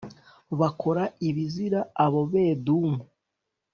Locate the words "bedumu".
2.31-2.97